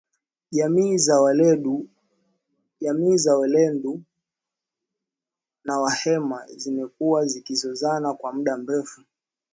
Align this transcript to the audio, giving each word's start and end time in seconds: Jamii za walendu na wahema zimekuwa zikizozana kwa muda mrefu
Jamii 0.51 0.97
za 3.17 3.31
walendu 3.37 4.03
na 5.63 5.79
wahema 5.79 6.45
zimekuwa 6.47 7.25
zikizozana 7.25 8.13
kwa 8.13 8.33
muda 8.33 8.57
mrefu 8.57 9.01